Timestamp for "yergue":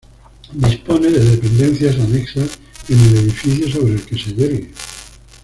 4.33-4.71